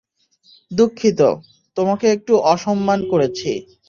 [0.71, 1.19] দুঃখিত,
[1.77, 3.51] তোমাকে একটু অসম্মান করেছি।